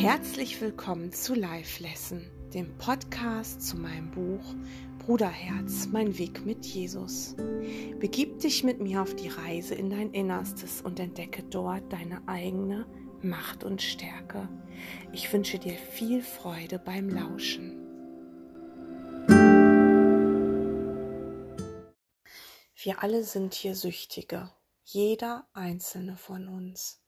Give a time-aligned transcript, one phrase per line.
[0.00, 4.54] Herzlich willkommen zu Live Lesson, dem Podcast zu meinem Buch
[4.98, 7.36] Bruderherz, mein Weg mit Jesus.
[7.98, 12.86] Begib dich mit mir auf die Reise in dein Innerstes und entdecke dort deine eigene
[13.20, 14.48] Macht und Stärke.
[15.12, 17.76] Ich wünsche dir viel Freude beim Lauschen.
[22.74, 24.50] Wir alle sind hier Süchtige,
[24.82, 26.99] jeder einzelne von uns.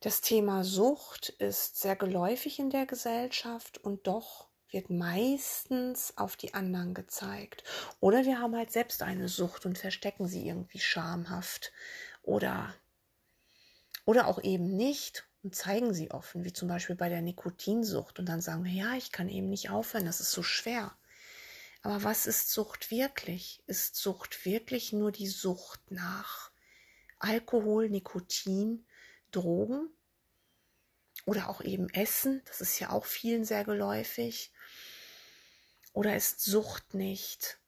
[0.00, 6.52] Das Thema Sucht ist sehr geläufig in der Gesellschaft und doch wird meistens auf die
[6.52, 7.64] anderen gezeigt.
[8.00, 11.72] Oder wir haben halt selbst eine Sucht und verstecken sie irgendwie schamhaft.
[12.22, 12.74] Oder,
[14.04, 18.18] oder auch eben nicht und zeigen sie offen, wie zum Beispiel bei der Nikotinsucht.
[18.18, 20.94] Und dann sagen wir, ja, ich kann eben nicht aufhören, das ist so schwer.
[21.82, 23.62] Aber was ist Sucht wirklich?
[23.66, 26.50] Ist Sucht wirklich nur die Sucht nach
[27.18, 28.85] Alkohol, Nikotin,
[29.36, 29.88] Drogen?
[31.24, 34.52] Oder auch eben Essen, das ist ja auch vielen sehr geläufig.
[35.92, 37.58] Oder ist Sucht nicht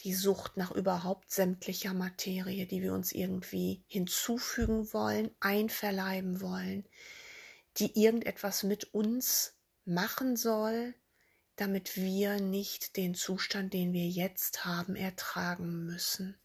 [0.00, 6.84] die Sucht nach überhaupt sämtlicher Materie, die wir uns irgendwie hinzufügen wollen, einverleiben wollen,
[7.76, 10.94] die irgendetwas mit uns machen soll,
[11.56, 16.36] damit wir nicht den Zustand, den wir jetzt haben, ertragen müssen.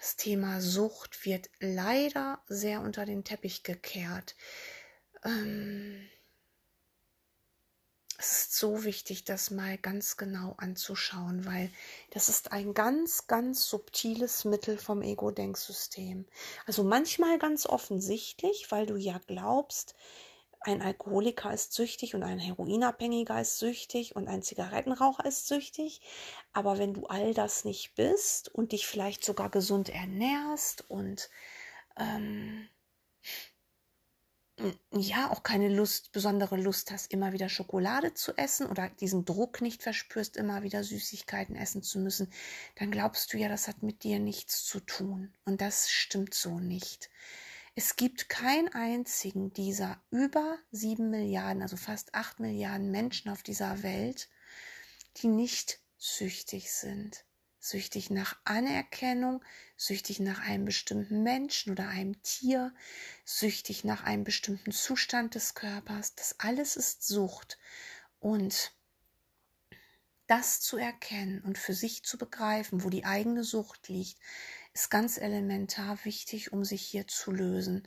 [0.00, 4.34] Das Thema Sucht wird leider sehr unter den Teppich gekehrt.
[5.22, 6.08] Ähm,
[8.16, 11.70] es ist so wichtig, das mal ganz genau anzuschauen, weil
[12.12, 16.24] das ist ein ganz, ganz subtiles Mittel vom Ego-Denksystem.
[16.64, 19.94] Also manchmal ganz offensichtlich, weil du ja glaubst,
[20.60, 26.00] ein Alkoholiker ist süchtig und ein Heroinabhängiger ist süchtig und ein Zigarettenraucher ist süchtig.
[26.52, 31.30] Aber wenn du all das nicht bist und dich vielleicht sogar gesund ernährst und
[31.98, 32.68] ähm,
[34.92, 39.60] ja auch keine Lust, besondere Lust hast, immer wieder Schokolade zu essen oder diesen Druck
[39.62, 42.30] nicht verspürst, immer wieder Süßigkeiten essen zu müssen,
[42.76, 45.32] dann glaubst du ja, das hat mit dir nichts zu tun.
[45.44, 47.10] Und das stimmt so nicht.
[47.74, 53.82] Es gibt keinen einzigen dieser über sieben Milliarden, also fast acht Milliarden Menschen auf dieser
[53.82, 54.28] Welt,
[55.18, 57.24] die nicht süchtig sind.
[57.62, 59.44] Süchtig nach Anerkennung,
[59.76, 62.74] süchtig nach einem bestimmten Menschen oder einem Tier,
[63.24, 66.14] süchtig nach einem bestimmten Zustand des Körpers.
[66.14, 67.58] Das alles ist Sucht.
[68.18, 68.72] Und
[70.26, 74.18] das zu erkennen und für sich zu begreifen, wo die eigene Sucht liegt,
[74.72, 77.86] ist ganz elementar wichtig, um sich hier zu lösen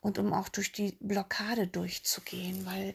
[0.00, 2.94] und um auch durch die Blockade durchzugehen, weil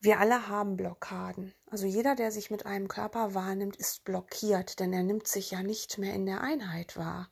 [0.00, 1.54] wir alle haben Blockaden.
[1.70, 5.62] Also jeder, der sich mit einem Körper wahrnimmt, ist blockiert, denn er nimmt sich ja
[5.62, 7.30] nicht mehr in der Einheit wahr.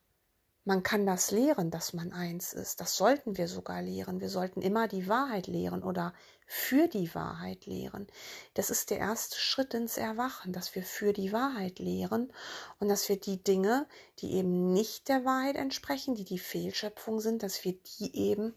[0.67, 2.81] Man kann das lehren, dass man eins ist.
[2.81, 4.21] Das sollten wir sogar lehren.
[4.21, 6.15] Wir sollten immer die Wahrheit lehren oder
[6.47, 8.07] für die Wahrheit lehren.
[8.55, 12.33] Das ist der erste Schritt ins Erwachen, dass wir für die Wahrheit lehren
[12.79, 13.87] und dass wir die Dinge,
[14.21, 18.55] die eben nicht der Wahrheit entsprechen, die die Fehlschöpfung sind, dass wir die eben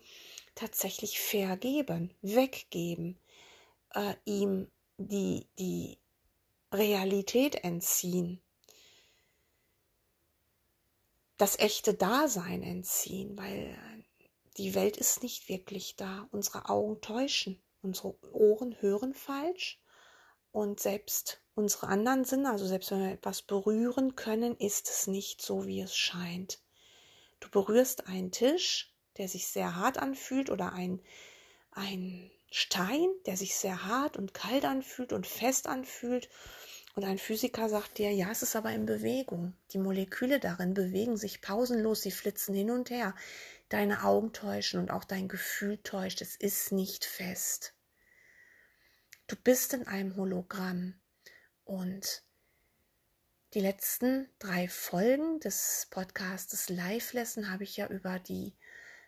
[0.55, 3.19] tatsächlich vergeben, weggeben,
[3.93, 5.97] äh, ihm die, die
[6.71, 8.41] Realität entziehen
[11.37, 13.77] das echte Dasein entziehen, weil
[14.57, 16.27] die Welt ist nicht wirklich da.
[16.31, 19.79] Unsere Augen täuschen, unsere Ohren hören falsch
[20.51, 25.41] und selbst unsere anderen Sinne, also selbst wenn wir etwas berühren können, ist es nicht
[25.41, 26.59] so, wie es scheint.
[27.39, 31.01] Du berührst einen Tisch, der sich sehr hart anfühlt oder ein,
[31.71, 36.29] ein Stein, der sich sehr hart und kalt anfühlt und fest anfühlt
[36.97, 39.53] und ein Physiker sagt dir, ja, es ist aber in Bewegung.
[39.71, 43.13] Die Moleküle darin bewegen sich pausenlos, sie flitzen hin und her.
[43.69, 46.21] Deine Augen täuschen und auch dein Gefühl täuscht.
[46.21, 47.75] Es ist nicht fest.
[49.27, 50.99] Du bist in einem Hologramm.
[51.65, 52.23] Und
[53.53, 58.55] die letzten drei Folgen des Podcastes Live Lesson habe ich ja über die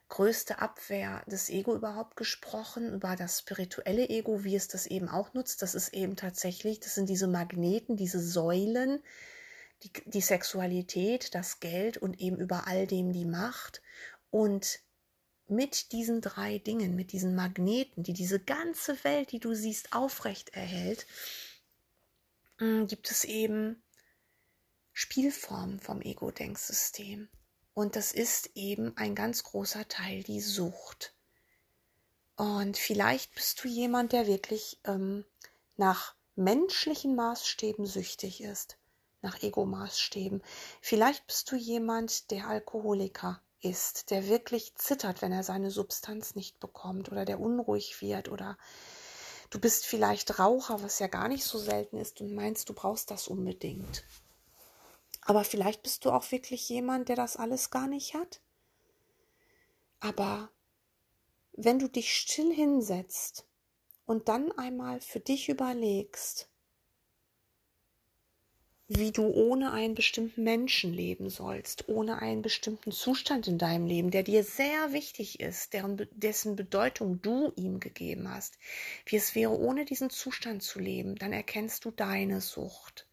[0.09, 5.33] größte Abwehr des Ego überhaupt gesprochen, über das spirituelle Ego, wie es das eben auch
[5.33, 5.61] nutzt.
[5.61, 9.01] Das ist eben tatsächlich, das sind diese Magneten, diese Säulen,
[9.83, 13.81] die, die Sexualität, das Geld und eben über all dem die Macht.
[14.31, 14.79] Und
[15.47, 20.50] mit diesen drei Dingen, mit diesen Magneten, die diese ganze Welt, die du siehst, aufrecht
[20.50, 21.06] erhält,
[22.59, 23.81] mm, gibt es eben
[24.91, 27.29] Spielformen vom Ego-Denksystem.
[27.80, 31.14] Und das ist eben ein ganz großer Teil die Sucht.
[32.36, 35.24] Und vielleicht bist du jemand, der wirklich ähm,
[35.78, 38.78] nach menschlichen Maßstäben süchtig ist,
[39.22, 40.44] nach Ego-Maßstäben.
[40.81, 46.60] Vielleicht bist du jemand, der Alkoholiker ist, der wirklich zittert, wenn er seine Substanz nicht
[46.60, 48.58] bekommt oder der unruhig wird oder
[49.52, 53.10] du bist vielleicht Raucher, was ja gar nicht so selten ist und meinst, du brauchst
[53.10, 54.04] das unbedingt.
[55.30, 58.42] Aber vielleicht bist du auch wirklich jemand, der das alles gar nicht hat.
[60.00, 60.50] Aber
[61.52, 63.46] wenn du dich still hinsetzt
[64.08, 66.50] und dann einmal für dich überlegst,
[68.88, 74.10] wie du ohne einen bestimmten Menschen leben sollst, ohne einen bestimmten Zustand in deinem Leben,
[74.10, 78.58] der dir sehr wichtig ist, deren, dessen Bedeutung du ihm gegeben hast,
[79.06, 83.06] wie es wäre, ohne diesen Zustand zu leben, dann erkennst du deine Sucht.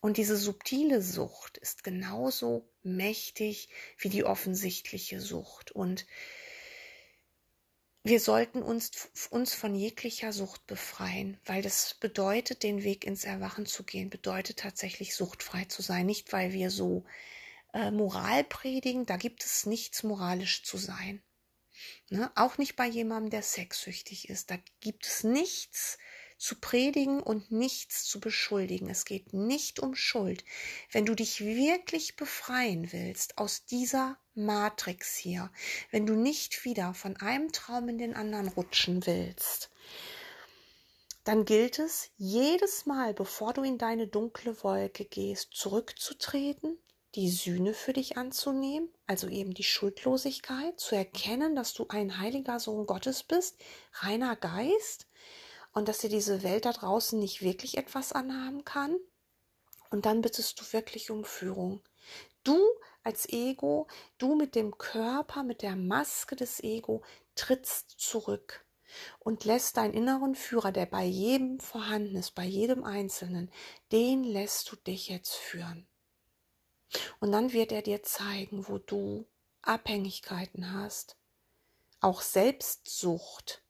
[0.00, 3.68] Und diese subtile Sucht ist genauso mächtig
[3.98, 5.72] wie die offensichtliche Sucht.
[5.72, 6.06] Und
[8.04, 13.66] wir sollten uns, uns von jeglicher Sucht befreien, weil das bedeutet, den Weg ins Erwachen
[13.66, 16.06] zu gehen, bedeutet tatsächlich suchtfrei zu sein.
[16.06, 17.04] Nicht, weil wir so
[17.74, 21.22] äh, Moral predigen, da gibt es nichts moralisch zu sein.
[22.08, 22.30] Ne?
[22.36, 24.50] Auch nicht bei jemandem, der sexsüchtig ist.
[24.50, 25.98] Da gibt es nichts
[26.38, 28.88] zu predigen und nichts zu beschuldigen.
[28.88, 30.44] Es geht nicht um Schuld.
[30.92, 35.50] Wenn du dich wirklich befreien willst aus dieser Matrix hier,
[35.90, 39.70] wenn du nicht wieder von einem Traum in den anderen rutschen willst,
[41.24, 46.78] dann gilt es jedes Mal, bevor du in deine dunkle Wolke gehst, zurückzutreten,
[47.16, 52.60] die Sühne für dich anzunehmen, also eben die Schuldlosigkeit, zu erkennen, dass du ein heiliger
[52.60, 53.56] Sohn Gottes bist,
[53.94, 55.07] reiner Geist,
[55.78, 58.96] und dass dir diese Welt da draußen nicht wirklich etwas anhaben kann.
[59.90, 61.82] Und dann bittest du wirklich um Führung.
[62.42, 62.58] Du
[63.04, 63.86] als Ego,
[64.18, 67.02] du mit dem Körper, mit der Maske des Ego,
[67.36, 68.66] trittst zurück
[69.20, 73.50] und lässt deinen inneren Führer, der bei jedem vorhanden ist, bei jedem Einzelnen,
[73.92, 75.86] den lässt du dich jetzt führen.
[77.20, 79.26] Und dann wird er dir zeigen, wo du
[79.62, 81.16] Abhängigkeiten hast,
[82.00, 83.62] auch Selbstsucht,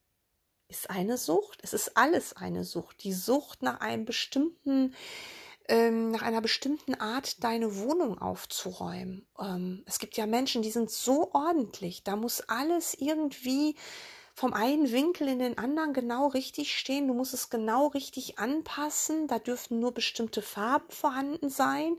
[0.68, 1.60] ist eine Sucht.
[1.62, 3.02] Es ist alles eine Sucht.
[3.02, 4.94] Die Sucht nach einem bestimmten,
[5.68, 9.26] ähm, nach einer bestimmten Art, deine Wohnung aufzuräumen.
[9.38, 12.04] Ähm, es gibt ja Menschen, die sind so ordentlich.
[12.04, 13.76] Da muss alles irgendwie
[14.34, 17.08] vom einen Winkel in den anderen genau richtig stehen.
[17.08, 19.26] Du musst es genau richtig anpassen.
[19.26, 21.96] Da dürfen nur bestimmte Farben vorhanden sein.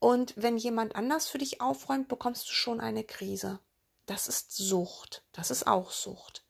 [0.00, 3.60] Und wenn jemand anders für dich aufräumt, bekommst du schon eine Krise.
[4.06, 5.22] Das ist Sucht.
[5.32, 6.44] Das ist auch Sucht.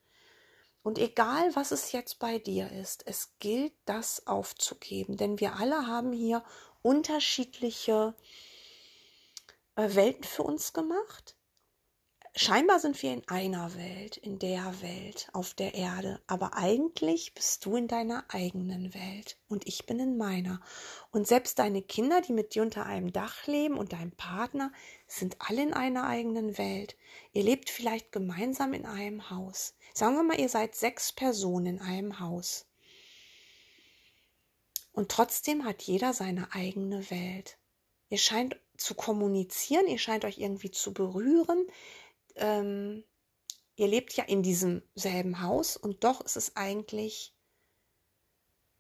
[0.83, 5.87] Und egal, was es jetzt bei dir ist, es gilt, das aufzugeben, denn wir alle
[5.87, 6.43] haben hier
[6.83, 8.15] unterschiedliche
[9.77, 11.37] äh, Welten für uns gemacht
[12.35, 17.65] scheinbar sind wir in einer Welt, in der Welt, auf der Erde, aber eigentlich bist
[17.65, 20.61] du in deiner eigenen Welt und ich bin in meiner.
[21.11, 24.73] Und selbst deine Kinder, die mit dir unter einem Dach leben und dein Partner,
[25.07, 26.97] sind alle in einer eigenen Welt.
[27.33, 29.75] Ihr lebt vielleicht gemeinsam in einem Haus.
[29.95, 32.67] Sagen wir mal, ihr seid sechs Personen in einem Haus.
[34.93, 37.59] Und trotzdem hat jeder seine eigene Welt.
[38.09, 41.67] Ihr scheint zu kommunizieren, ihr scheint euch irgendwie zu berühren,
[42.41, 43.05] ähm,
[43.77, 47.35] ihr lebt ja in diesem selben Haus und doch ist es eigentlich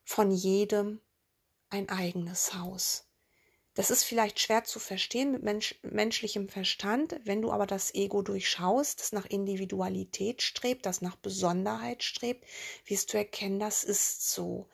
[0.04, 1.00] von jedem
[1.68, 3.06] ein eigenes Haus.
[3.74, 8.20] Das ist vielleicht schwer zu verstehen mit Mensch, menschlichem Verstand, wenn du aber das Ego
[8.20, 12.44] durchschaust, das nach Individualität strebt, das nach Besonderheit strebt,
[12.84, 14.68] wirst du erkennen, das ist so.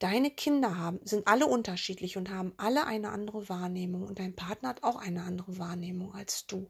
[0.00, 4.70] Deine Kinder haben, sind alle unterschiedlich und haben alle eine andere Wahrnehmung und dein Partner
[4.70, 6.68] hat auch eine andere Wahrnehmung als du.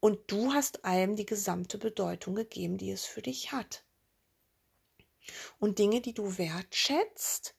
[0.00, 3.84] Und du hast allem die gesamte Bedeutung gegeben, die es für dich hat.
[5.58, 7.56] Und Dinge, die du wertschätzt,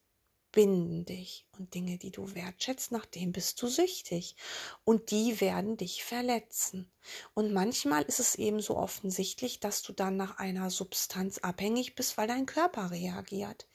[0.57, 4.35] binden dich und Dinge, die du wertschätzt, nach denen bist du süchtig
[4.85, 6.91] und die werden dich verletzen.
[7.35, 12.17] Und manchmal ist es eben so offensichtlich, dass du dann nach einer Substanz abhängig bist,
[12.17, 13.67] weil dein Körper reagiert.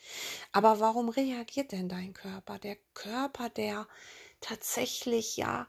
[0.50, 2.58] Aber warum reagiert denn dein Körper?
[2.58, 3.86] Der Körper, der
[4.40, 5.68] tatsächlich ja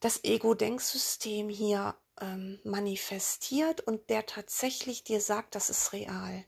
[0.00, 6.46] das Ego-Denksystem hier ähm, manifestiert und der tatsächlich dir sagt, das ist real.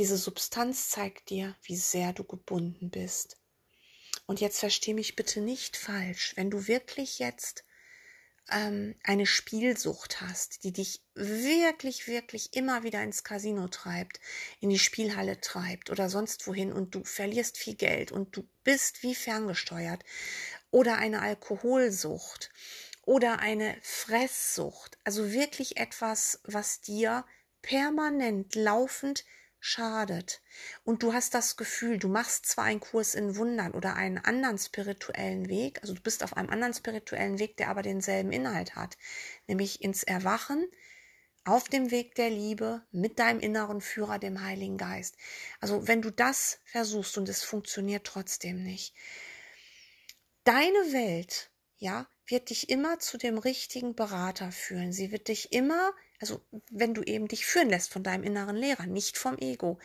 [0.00, 3.36] Diese Substanz zeigt dir, wie sehr du gebunden bist.
[4.24, 6.32] Und jetzt versteh mich bitte nicht falsch.
[6.36, 7.66] Wenn du wirklich jetzt
[8.50, 14.20] ähm, eine Spielsucht hast, die dich wirklich, wirklich immer wieder ins Casino treibt,
[14.60, 19.02] in die Spielhalle treibt oder sonst wohin und du verlierst viel Geld und du bist
[19.02, 20.02] wie ferngesteuert
[20.70, 22.50] oder eine Alkoholsucht
[23.02, 27.26] oder eine Fresssucht, also wirklich etwas, was dir
[27.60, 29.26] permanent laufend
[29.60, 30.42] schadet
[30.84, 34.58] und du hast das Gefühl, du machst zwar einen Kurs in Wundern oder einen anderen
[34.58, 38.96] spirituellen Weg, also du bist auf einem anderen spirituellen Weg, der aber denselben Inhalt hat,
[39.46, 40.66] nämlich ins Erwachen
[41.44, 45.16] auf dem Weg der Liebe mit deinem inneren Führer, dem Heiligen Geist.
[45.60, 48.94] Also wenn du das versuchst und es funktioniert trotzdem nicht,
[50.44, 54.92] deine Welt, ja, wird dich immer zu dem richtigen Berater führen.
[54.92, 58.86] Sie wird dich immer, also wenn du eben dich führen lässt von deinem inneren Lehrer,
[58.86, 59.78] nicht vom Ego,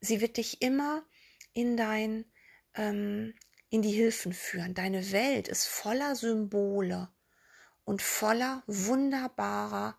[0.00, 1.04] sie wird dich immer
[1.52, 2.24] in dein,
[2.74, 3.34] ähm,
[3.68, 4.74] in die Hilfen führen.
[4.74, 7.08] Deine Welt ist voller Symbole
[7.84, 9.98] und voller wunderbarer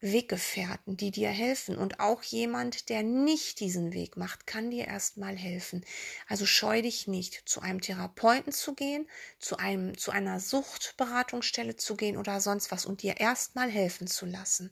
[0.00, 1.76] Weggefährten, die dir helfen.
[1.76, 5.84] Und auch jemand, der nicht diesen Weg macht, kann dir erstmal helfen.
[6.28, 11.96] Also scheu dich nicht, zu einem Therapeuten zu gehen, zu einem, zu einer Suchtberatungsstelle zu
[11.96, 14.70] gehen oder sonst was und dir erstmal helfen zu lassen.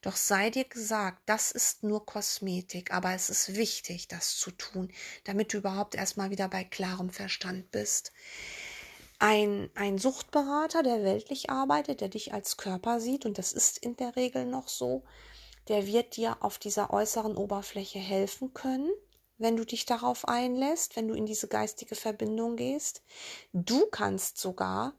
[0.00, 4.92] Doch sei dir gesagt, das ist nur Kosmetik, aber es ist wichtig, das zu tun,
[5.24, 8.12] damit du überhaupt erstmal wieder bei klarem Verstand bist
[9.22, 13.96] ein, ein Suchtberater, der weltlich arbeitet, der dich als Körper sieht, und das ist in
[13.96, 15.04] der Regel noch so,
[15.68, 18.90] der wird dir auf dieser äußeren Oberfläche helfen können,
[19.38, 23.04] wenn du dich darauf einlässt, wenn du in diese geistige Verbindung gehst.
[23.52, 24.94] Du kannst sogar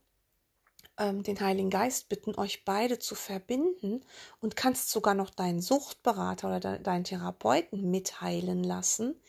[0.97, 4.05] ähm, den Heiligen Geist bitten, euch beide zu verbinden
[4.39, 9.21] und kannst sogar noch deinen Suchtberater oder de deinen Therapeuten mitheilen lassen.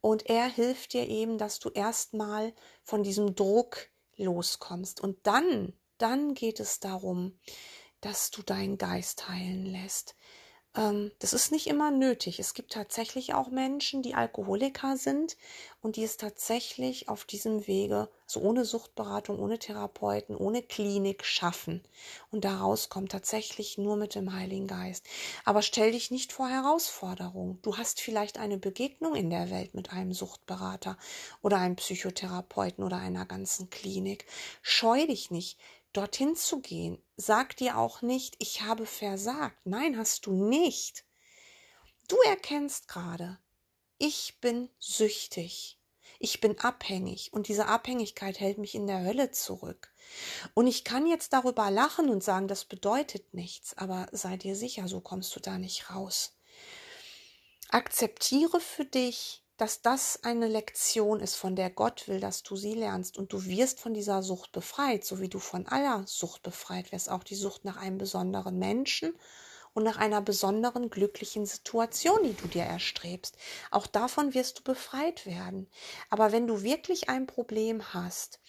[0.00, 5.00] Und er hilft dir eben, dass du erstmal von diesem Druck loskommst.
[5.00, 7.38] Und dann, dann geht es darum,
[8.00, 10.16] dass du deinen Geist heilen lässt.
[10.76, 12.38] Ähm, das ist nicht immer nötig.
[12.38, 15.36] Es gibt tatsächlich auch Menschen, die Alkoholiker sind
[15.80, 21.82] und die es tatsächlich auf diesem Wege, so ohne Suchtberatung, ohne Therapeuten, ohne Klinik schaffen.
[22.30, 25.06] Und daraus kommt tatsächlich nur mit dem Heiligen Geist.
[25.44, 27.58] Aber stell dich nicht vor Herausforderungen.
[27.62, 30.98] Du hast vielleicht eine Begegnung in der Welt mit einem Suchtberater
[31.40, 34.26] oder einem Psychotherapeuten oder einer ganzen Klinik.
[34.60, 35.58] Scheu dich nicht
[35.92, 37.02] dorthin zu gehen.
[37.16, 39.58] Sag dir auch nicht, ich habe versagt.
[39.64, 41.04] Nein, hast du nicht.
[42.08, 43.38] Du erkennst gerade,
[43.98, 45.78] ich bin süchtig.
[46.18, 49.92] Ich bin abhängig und diese Abhängigkeit hält mich in der Hölle zurück.
[50.54, 54.88] Und ich kann jetzt darüber lachen und sagen, das bedeutet nichts, aber sei dir sicher,
[54.88, 56.36] so kommst du da nicht raus.
[57.68, 62.74] Akzeptiere für dich, dass das eine Lektion ist, von der Gott will, dass du sie
[62.74, 66.92] lernst und du wirst von dieser Sucht befreit, so wie du von aller Sucht befreit
[66.92, 69.14] wirst, auch die Sucht nach einem besonderen Menschen
[69.72, 73.36] und nach einer besonderen glücklichen Situation, die du dir erstrebst.
[73.70, 75.68] Auch davon wirst du befreit werden.
[76.10, 78.40] Aber wenn du wirklich ein Problem hast,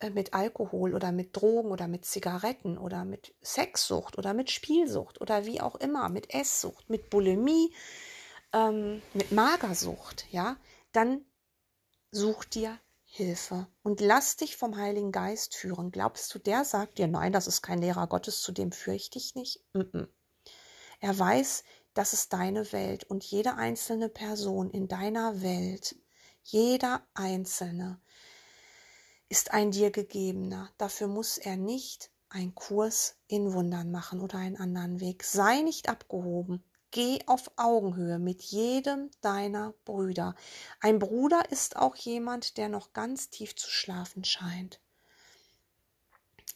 [0.00, 5.20] äh, mit Alkohol oder mit Drogen oder mit Zigaretten oder mit Sexsucht oder mit Spielsucht
[5.20, 7.72] oder wie auch immer, mit Esssucht, mit Bulimie,
[8.56, 10.56] ähm, mit Magersucht, ja,
[10.92, 11.24] dann
[12.10, 15.90] such dir Hilfe und lass dich vom Heiligen Geist führen.
[15.90, 19.10] Glaubst du, der sagt dir, nein, das ist kein Lehrer Gottes, zu dem führe ich
[19.10, 19.62] dich nicht?
[19.74, 20.08] Mm -mm.
[21.00, 25.96] Er weiß, das ist deine Welt und jede einzelne Person in deiner Welt,
[26.42, 28.00] jeder einzelne,
[29.28, 30.70] ist ein dir gegebener.
[30.78, 35.24] Dafür muss er nicht einen Kurs in Wundern machen oder einen anderen Weg.
[35.24, 36.62] Sei nicht abgehoben.
[36.90, 40.34] Geh auf Augenhöhe mit jedem deiner Brüder.
[40.80, 44.80] Ein Bruder ist auch jemand, der noch ganz tief zu schlafen scheint.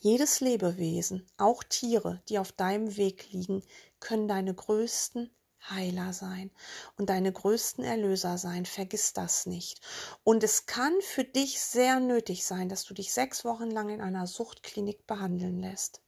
[0.02, 3.62] Jedes Lebewesen, auch Tiere, die auf deinem Weg liegen,
[3.98, 5.30] können deine größten
[5.68, 6.50] Heiler sein
[6.96, 8.64] und deine größten Erlöser sein.
[8.64, 9.80] Vergiss das nicht.
[10.24, 14.00] Und es kann für dich sehr nötig sein, dass du dich sechs Wochen lang in
[14.00, 16.00] einer Suchtklinik behandeln lässt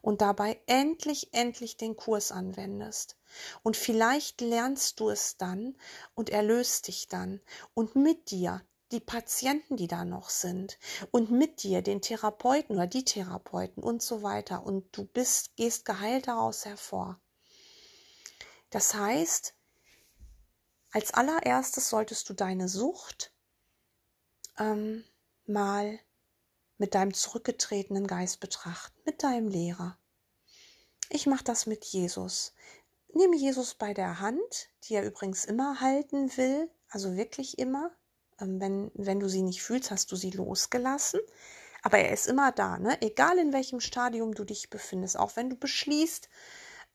[0.00, 3.16] und dabei endlich, endlich den Kurs anwendest.
[3.62, 5.76] Und vielleicht lernst du es dann
[6.14, 7.40] und erlöst dich dann
[7.74, 8.62] und mit dir
[8.92, 10.78] die Patienten, die da noch sind
[11.10, 15.84] und mit dir den Therapeuten oder die Therapeuten und so weiter und du bist, gehst
[15.86, 17.18] geheilt daraus hervor.
[18.70, 19.54] Das heißt,
[20.92, 23.32] als allererstes solltest du deine Sucht
[24.58, 25.04] ähm,
[25.46, 25.98] mal
[26.76, 29.98] mit deinem zurückgetretenen Geist betrachten, mit deinem Lehrer.
[31.08, 32.52] Ich mache das mit Jesus.
[33.14, 37.90] Nimm Jesus bei der Hand, die er übrigens immer halten will, also wirklich immer.
[38.40, 41.20] Ähm, wenn, wenn du sie nicht fühlst, hast du sie losgelassen.
[41.82, 42.96] Aber er ist immer da, ne?
[43.02, 45.18] egal in welchem Stadium du dich befindest.
[45.18, 46.28] Auch wenn du beschließt,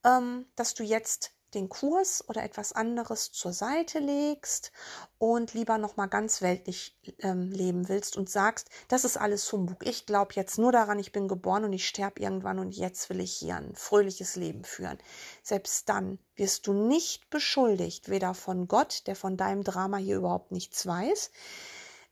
[0.06, 4.72] ähm, dass du jetzt den Kurs oder etwas anderes zur Seite legst
[5.18, 9.86] und lieber noch mal ganz weltlich ähm, leben willst und sagst, das ist alles Humbug.
[9.86, 13.20] Ich glaube jetzt nur daran, ich bin geboren und ich sterbe irgendwann und jetzt will
[13.20, 14.98] ich hier ein fröhliches Leben führen.
[15.44, 20.52] Selbst dann wirst du nicht beschuldigt, weder von Gott, der von deinem Drama hier überhaupt
[20.52, 21.32] nichts weiß,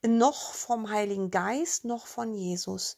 [0.07, 2.97] noch vom Heiligen Geist, noch von Jesus.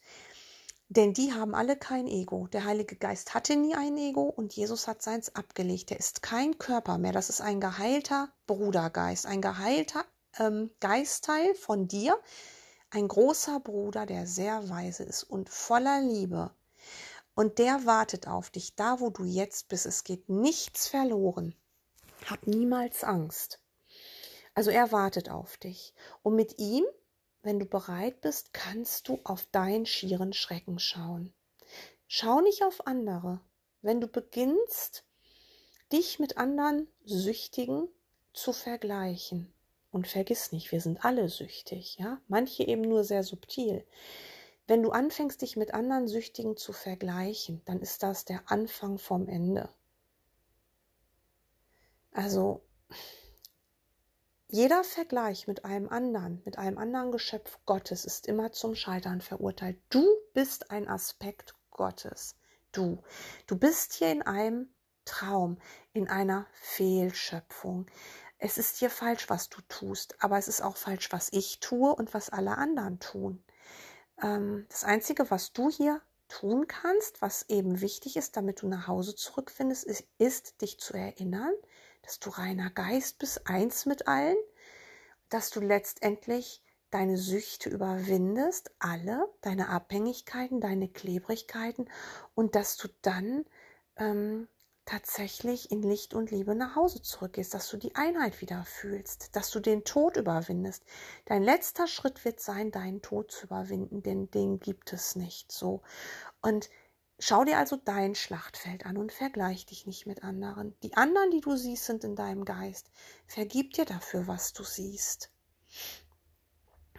[0.90, 2.46] Denn die haben alle kein Ego.
[2.46, 5.90] Der Heilige Geist hatte nie ein Ego und Jesus hat seins abgelegt.
[5.90, 7.12] Er ist kein Körper mehr.
[7.12, 10.04] Das ist ein geheilter Brudergeist, ein geheilter
[10.38, 12.18] ähm, Geistteil von dir,
[12.90, 16.50] ein großer Bruder, der sehr weise ist und voller Liebe.
[17.34, 19.84] Und der wartet auf dich, da wo du jetzt bist.
[19.84, 21.54] Es geht nichts verloren.
[22.28, 23.60] Hab niemals Angst.
[24.54, 25.94] Also er wartet auf dich.
[26.22, 26.84] Und mit ihm
[27.42, 31.32] wenn du bereit bist, kannst du auf deinen schieren Schrecken schauen.
[32.06, 33.40] Schau nicht auf andere.
[33.82, 35.04] Wenn du beginnst,
[35.92, 37.88] dich mit anderen Süchtigen
[38.32, 39.52] zu vergleichen,
[39.90, 43.86] und vergiss nicht, wir sind alle süchtig, ja, manche eben nur sehr subtil.
[44.66, 49.26] Wenn du anfängst, dich mit anderen Süchtigen zu vergleichen, dann ist das der Anfang vom
[49.28, 49.70] Ende.
[52.12, 52.60] Also
[54.50, 59.78] jeder Vergleich mit einem anderen, mit einem anderen Geschöpf Gottes ist immer zum Scheitern verurteilt.
[59.90, 62.34] Du bist ein Aspekt Gottes.
[62.72, 63.02] Du.
[63.46, 64.70] Du bist hier in einem
[65.04, 65.58] Traum,
[65.92, 67.86] in einer Fehlschöpfung.
[68.38, 71.94] Es ist hier falsch, was du tust, aber es ist auch falsch, was ich tue
[71.94, 73.44] und was alle anderen tun.
[74.22, 78.86] Ähm, das Einzige, was du hier tun kannst, was eben wichtig ist, damit du nach
[78.86, 81.52] Hause zurückfindest, ist, ist dich zu erinnern,
[82.08, 84.38] dass du reiner Geist bist, eins mit allen,
[85.28, 91.86] dass du letztendlich deine Süchte überwindest, alle, deine Abhängigkeiten, deine Klebrigkeiten
[92.34, 93.44] und dass du dann
[93.96, 94.48] ähm,
[94.86, 99.50] tatsächlich in Licht und Liebe nach Hause zurückgehst, dass du die Einheit wieder fühlst, dass
[99.50, 100.84] du den Tod überwindest.
[101.26, 105.82] Dein letzter Schritt wird sein, deinen Tod zu überwinden, denn den gibt es nicht so.
[106.40, 106.70] Und
[107.20, 110.76] Schau dir also dein Schlachtfeld an und vergleich dich nicht mit anderen.
[110.82, 112.90] Die anderen, die du siehst, sind in deinem Geist.
[113.26, 115.30] Vergib dir dafür, was du siehst.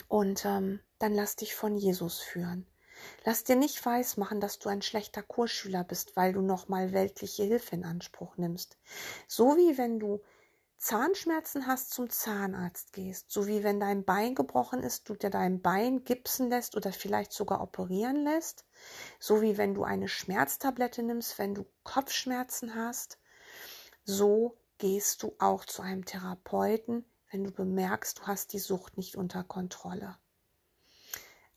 [0.10, 2.66] Und ähm, dann lass dich von Jesus führen.
[3.24, 7.76] Lass dir nicht weismachen, dass du ein schlechter Kursschüler bist, weil du nochmal weltliche Hilfe
[7.76, 8.78] in Anspruch nimmst.
[9.28, 10.22] So wie wenn du
[10.80, 15.62] Zahnschmerzen hast, zum Zahnarzt gehst, so wie wenn dein Bein gebrochen ist, du dir dein
[15.62, 18.66] Bein gipsen lässt oder vielleicht sogar operieren lässt,
[19.20, 23.20] so wie wenn du eine Schmerztablette nimmst, wenn du Kopfschmerzen hast,
[24.06, 29.18] so gehst du auch zu einem Therapeuten, wenn du bemerkst, du hast die Sucht nicht
[29.18, 30.18] unter Kontrolle.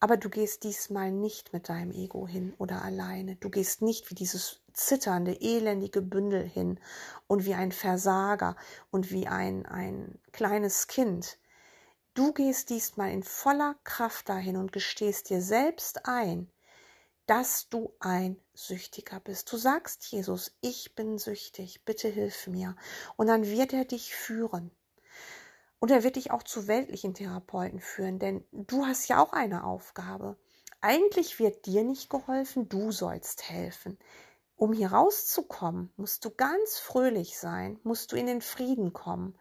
[0.02, 3.36] Aber du gehst diesmal nicht mit deinem Ego hin oder alleine.
[3.36, 6.80] Du gehst nicht wie dieses zitternde, elendige Bündel hin
[7.28, 8.56] und wie ein Versager
[8.90, 11.38] und wie ein, ein kleines Kind.
[12.14, 16.50] Du gehst diesmal in voller Kraft dahin und gestehst dir selbst ein,
[17.26, 19.52] dass du ein Süchtiger bist.
[19.52, 22.74] Du sagst Jesus, ich bin süchtig, bitte hilf mir.
[23.16, 24.72] Und dann wird er dich führen.
[25.82, 29.64] Und er wird dich auch zu weltlichen Therapeuten führen, denn du hast ja auch eine
[29.64, 30.36] Aufgabe.
[30.80, 33.98] Eigentlich wird dir nicht geholfen, du sollst helfen.
[34.54, 39.36] Um hier rauszukommen, musst du ganz fröhlich sein, musst du in den Frieden kommen,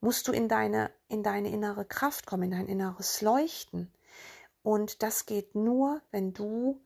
[0.00, 3.92] musst du in deine, in deine innere Kraft kommen, in dein inneres Leuchten.
[4.64, 6.80] Und das geht nur, wenn du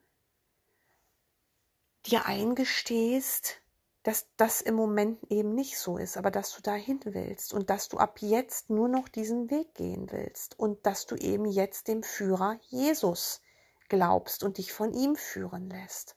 [2.05, 3.62] dir eingestehst,
[4.03, 7.89] dass das im Moment eben nicht so ist, aber dass du dahin willst und dass
[7.89, 12.03] du ab jetzt nur noch diesen Weg gehen willst und dass du eben jetzt dem
[12.03, 13.41] Führer Jesus
[13.89, 16.17] glaubst und dich von ihm führen lässt.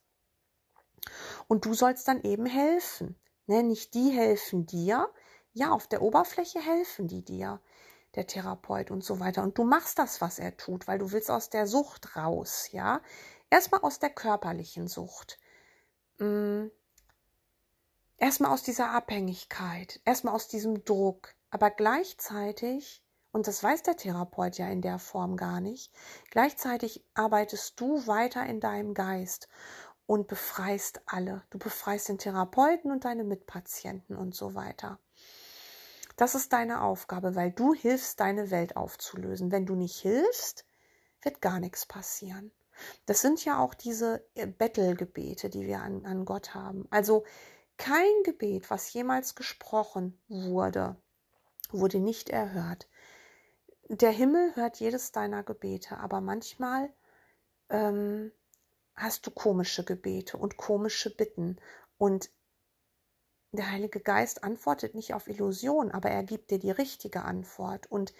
[1.48, 3.20] Und du sollst dann eben helfen.
[3.46, 3.62] Ne?
[3.62, 5.08] Nicht die helfen dir,
[5.54, 7.62] ja, auf der Oberfläche helfen die dir,
[8.16, 9.44] der Therapeut und so weiter.
[9.44, 13.02] Und du machst das, was er tut, weil du willst aus der Sucht raus, ja.
[13.52, 15.38] Erstmal aus der körperlichen Sucht.
[16.18, 16.72] Hm
[18.18, 24.58] erstmal aus dieser Abhängigkeit, erstmal aus diesem Druck, aber gleichzeitig, und das weiß der Therapeut
[24.58, 25.94] ja in der Form gar nicht,
[26.32, 29.50] gleichzeitig arbeitest du weiter in deinem Geist
[30.06, 31.44] und befreist alle.
[31.50, 35.00] Du befreist den Therapeuten und deine Mitpatienten und so weiter.
[36.16, 39.52] Das ist deine Aufgabe, weil du hilfst, deine Welt aufzulösen.
[39.52, 40.66] Wenn du nicht hilfst,
[41.22, 42.52] wird gar nichts passieren.
[43.06, 44.26] Das sind ja auch diese
[44.58, 46.88] Bettelgebete, die wir an, an Gott haben.
[46.90, 47.26] Also
[47.78, 50.96] kein Gebet, was jemals gesprochen wurde,
[51.72, 52.88] wurde nicht erhört.
[53.90, 56.92] Der Himmel hört jedes deiner Gebete, aber manchmal
[57.70, 58.32] ähm,
[58.96, 61.58] hast du komische Gebete und komische Bitten.
[61.98, 62.32] Und
[63.52, 67.92] der Heilige Geist antwortet nicht auf Illusion, aber er gibt dir die richtige Antwort.
[67.92, 68.14] Und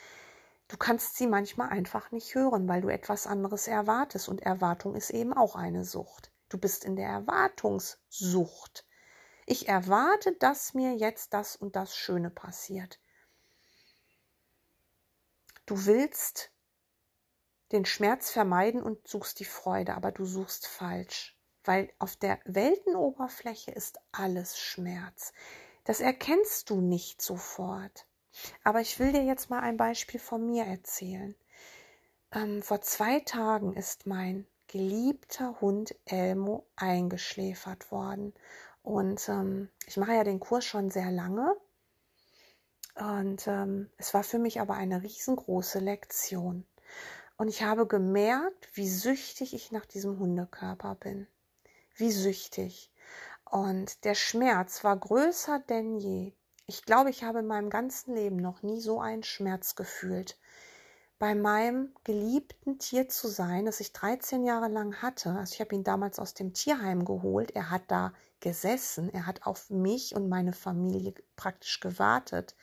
[0.68, 4.30] du kannst sie manchmal einfach nicht hören, weil du etwas anderes erwartest.
[4.30, 6.32] Und Erwartung ist eben auch eine Sucht.
[6.50, 8.86] Du bist in der Erwartungssucht.
[9.46, 13.00] Ich erwarte, dass mir jetzt das und das Schöne passiert.
[15.66, 16.52] Du willst
[17.72, 23.72] den Schmerz vermeiden und suchst die Freude, aber du suchst falsch, weil auf der Weltenoberfläche
[23.72, 25.34] ist alles Schmerz.
[25.84, 28.08] Das erkennst du nicht sofort.
[28.64, 31.36] Aber ich will dir jetzt mal ein Beispiel von mir erzählen.
[32.32, 38.34] Ähm, vor zwei Tagen ist mein geliebter Hund Elmo eingeschläfert worden.
[38.86, 41.58] Und ähm, ich mache ja den Kurs schon sehr lange.
[42.94, 46.68] Und ähm, es war für mich aber eine riesengroße Lektion.
[47.36, 51.28] Und ich habe gemerkt, wie süchtig ich nach diesem Hundekörper bin.
[51.96, 52.92] Wie süchtig.
[53.50, 56.34] Und der Schmerz war größer denn je.
[56.68, 60.38] Ich glaube, ich habe in meinem ganzen Leben noch nie so einen Schmerz gefühlt.
[61.18, 65.30] Bei meinem geliebten Tier zu sein, das ich 13 Jahre lang hatte.
[65.32, 67.52] Also ich habe ihn damals aus dem Tierheim geholt.
[67.52, 69.10] Er hat da gesessen.
[69.14, 72.56] Er hat auf mich und meine Familie praktisch gewartet.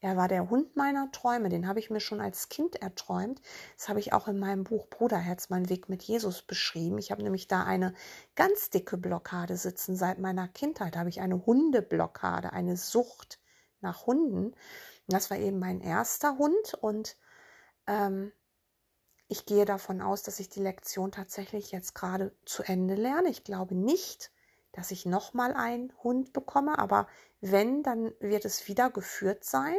[0.00, 3.42] Er war der Hund meiner Träume, den habe ich mir schon als Kind erträumt.
[3.76, 6.98] Das habe ich auch in meinem Buch Bruderherz, mein Weg mit Jesus beschrieben.
[6.98, 7.94] Ich habe nämlich da eine
[8.34, 9.96] ganz dicke Blockade sitzen.
[9.96, 13.40] Seit meiner Kindheit habe ich eine Hundeblockade, eine Sucht
[13.82, 14.54] nach Hunden.
[15.06, 17.16] Das war eben mein erster Hund und
[17.86, 18.32] ähm,
[19.28, 23.28] ich gehe davon aus, dass ich die Lektion tatsächlich jetzt gerade zu Ende lerne.
[23.28, 24.32] Ich glaube nicht,
[24.72, 27.06] dass ich nochmal einen Hund bekomme, aber
[27.40, 29.76] wenn, dann wird es wieder geführt sein.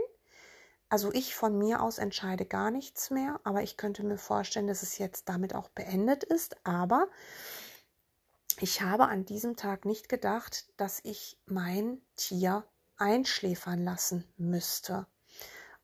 [0.89, 4.83] Also ich von mir aus entscheide gar nichts mehr, aber ich könnte mir vorstellen, dass
[4.83, 6.57] es jetzt damit auch beendet ist.
[6.65, 7.07] Aber
[8.59, 12.65] ich habe an diesem Tag nicht gedacht, dass ich mein Tier
[12.97, 15.07] einschläfern lassen müsste.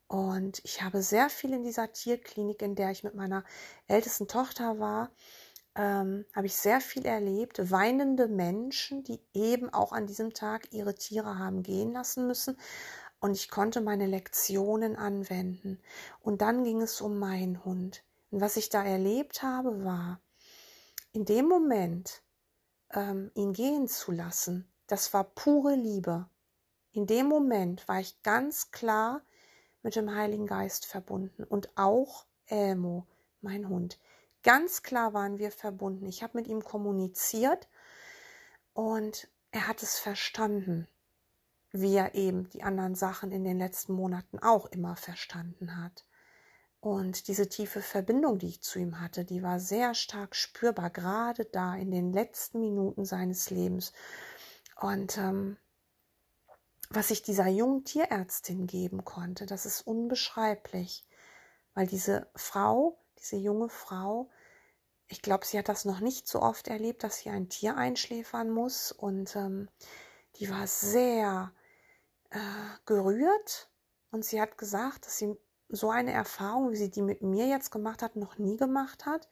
[0.07, 3.43] Und ich habe sehr viel in dieser Tierklinik, in der ich mit meiner
[3.87, 5.11] ältesten Tochter war,
[5.75, 7.71] ähm, habe ich sehr viel erlebt.
[7.71, 12.57] Weinende Menschen, die eben auch an diesem Tag ihre Tiere haben gehen lassen müssen.
[13.19, 15.81] Und ich konnte meine Lektionen anwenden.
[16.21, 18.03] Und dann ging es um meinen Hund.
[18.31, 20.21] Und was ich da erlebt habe, war,
[21.11, 22.21] in dem Moment,
[22.93, 26.29] ähm, ihn gehen zu lassen, das war pure Liebe.
[26.91, 29.21] In dem Moment war ich ganz klar
[29.83, 33.05] mit dem Heiligen Geist verbunden und auch Elmo,
[33.41, 33.99] mein Hund.
[34.43, 36.05] Ganz klar waren wir verbunden.
[36.05, 37.67] Ich habe mit ihm kommuniziert
[38.73, 40.87] und er hat es verstanden,
[41.71, 46.05] wie er eben die anderen Sachen in den letzten Monaten auch immer verstanden hat.
[46.79, 51.45] Und diese tiefe Verbindung, die ich zu ihm hatte, die war sehr stark spürbar, gerade
[51.45, 53.93] da in den letzten Minuten seines Lebens.
[54.79, 55.57] Und ähm,
[56.89, 61.05] was ich dieser jungen Tierärztin geben konnte, das ist unbeschreiblich,
[61.73, 64.29] weil diese Frau, diese junge Frau,
[65.07, 68.49] ich glaube, sie hat das noch nicht so oft erlebt, dass sie ein Tier einschläfern
[68.49, 68.91] muss.
[68.91, 69.69] Und ähm,
[70.35, 71.53] die war sehr
[72.29, 72.39] äh,
[72.85, 73.69] gerührt.
[74.11, 75.35] Und sie hat gesagt, dass sie
[75.69, 79.27] so eine Erfahrung, wie sie die mit mir jetzt gemacht hat, noch nie gemacht hat.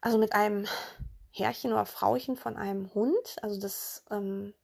[0.00, 0.66] Also mit einem
[1.32, 3.36] Herrchen oder Frauchen von einem Hund.
[3.42, 4.54] Also dass ähm,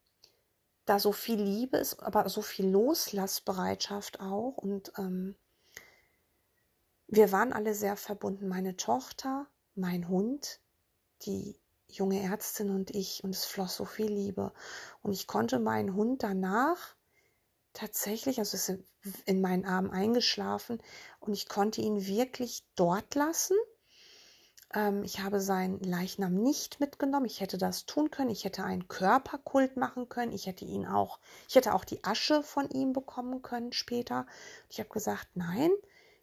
[0.87, 4.57] da so viel Liebe ist, aber so viel Loslassbereitschaft auch.
[4.57, 5.37] Und ähm,
[7.09, 8.49] wir waren alle sehr verbunden.
[8.49, 10.61] Meine Tochter, mein Hund,
[11.23, 14.53] die junge Ärztin und ich und es floss so viel Liebe.
[15.03, 16.97] Und ich konnte meinen Hund danach
[17.73, 18.73] tatsächlich, also ist
[19.27, 20.83] in meinen Armen eingeschlafen
[21.21, 23.57] und ich konnte ihn wirklich dort lassen.
[24.75, 27.27] Ähm, ich habe seinen Leichnam nicht mitgenommen.
[27.27, 28.31] Ich hätte das tun können.
[28.31, 30.33] Ich hätte einen Körperkult machen können.
[30.33, 34.27] Ich hätte ihn auch, ich hätte auch die Asche von ihm bekommen können später.
[34.69, 35.71] Ich habe gesagt, nein,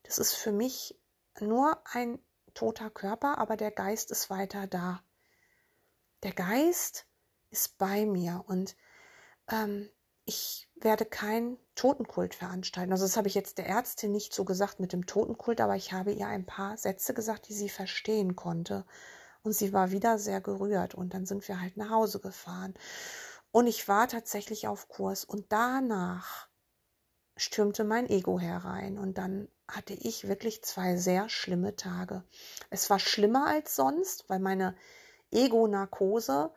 [0.04, 0.98] das ist für mich
[1.40, 2.20] nur ein
[2.54, 5.04] toter Körper, aber der Geist ist weiter da.
[6.24, 7.06] Der Geist
[7.50, 8.76] ist bei mir und
[9.50, 9.90] ähm,
[10.26, 12.92] ich werde keinen Totenkult veranstalten.
[12.92, 15.94] Also das habe ich jetzt der Ärztin nicht so gesagt mit dem Totenkult, aber ich
[15.94, 18.86] habe ihr ein paar Sätze gesagt, die sie verstehen konnte.
[19.44, 22.74] Und sie war wieder sehr gerührt und dann sind wir halt nach Hause gefahren.
[23.52, 26.48] Und ich war tatsächlich auf Kurs und danach
[27.36, 32.24] stürmte mein Ego herein und dann hatte ich wirklich zwei sehr schlimme Tage.
[32.70, 34.76] Es war schlimmer als sonst, weil meine
[35.32, 36.52] Ego-Narkose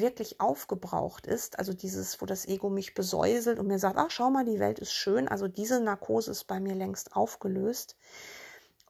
[0.00, 1.58] wirklich aufgebraucht ist.
[1.58, 4.78] Also dieses, wo das Ego mich besäuselt und mir sagt, ach schau mal, die Welt
[4.78, 5.28] ist schön.
[5.28, 7.96] Also diese Narkose ist bei mir längst aufgelöst.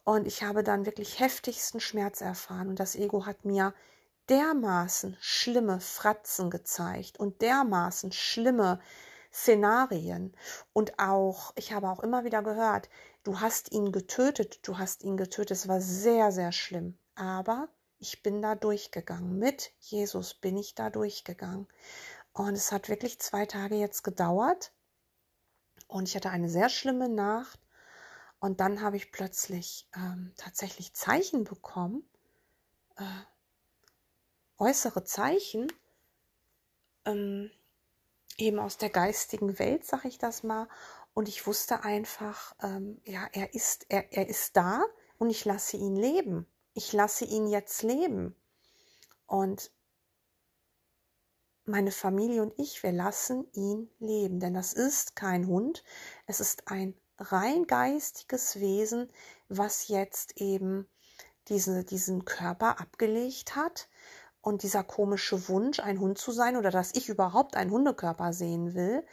[0.03, 2.69] Und ich habe dann wirklich heftigsten Schmerz erfahren.
[2.69, 3.73] Und das Ego hat mir
[4.29, 8.79] dermaßen schlimme Fratzen gezeigt und dermaßen schlimme
[9.33, 10.35] Szenarien.
[10.73, 12.89] Und auch, ich habe auch immer wieder gehört,
[13.23, 15.51] du hast ihn getötet, du hast ihn getötet.
[15.51, 16.97] Es war sehr, sehr schlimm.
[17.15, 17.69] Aber
[18.03, 19.39] ich bin da durchgegangen.
[19.39, 21.67] Mit Jesus bin ich da durchgegangen.
[22.33, 24.73] Und es hat wirklich zwei Tage jetzt gedauert.
[25.87, 27.59] Und ich hatte eine sehr schlimme Nacht.
[28.39, 32.03] Und dann habe ich plötzlich ähm, tatsächlich Zeichen bekommen,
[32.97, 33.03] äh,
[34.57, 35.71] äußere Zeichen,
[37.05, 37.51] ähm,
[38.37, 40.67] eben aus der geistigen Welt, sag ich das mal.
[41.13, 44.83] Und ich wusste einfach, ähm, ja, er ist, er, er ist da
[45.19, 46.45] und ich lasse ihn leben.
[46.73, 48.35] Ich lasse ihn jetzt leben.
[49.27, 49.71] Und
[51.65, 55.83] meine Familie und ich, wir lassen ihn leben, denn das ist kein Hund,
[56.27, 59.09] es ist ein rein geistiges Wesen,
[59.47, 60.87] was jetzt eben
[61.47, 63.87] diese, diesen Körper abgelegt hat.
[64.41, 68.73] Und dieser komische Wunsch, ein Hund zu sein oder dass ich überhaupt einen Hundekörper sehen
[68.73, 69.05] will,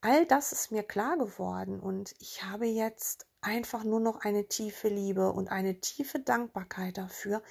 [0.00, 1.80] all das ist mir klar geworden.
[1.80, 7.42] Und ich habe jetzt einfach nur noch eine tiefe Liebe und eine tiefe Dankbarkeit dafür,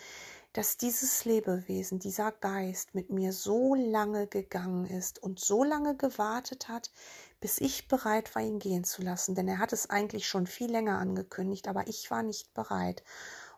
[0.51, 6.69] dass dieses Lebewesen, dieser Geist mit mir so lange gegangen ist und so lange gewartet
[6.69, 6.91] hat,
[7.39, 9.35] bis ich bereit war, ihn gehen zu lassen.
[9.35, 13.03] Denn er hat es eigentlich schon viel länger angekündigt, aber ich war nicht bereit.